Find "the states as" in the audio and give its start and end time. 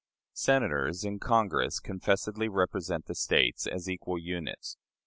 3.05-3.87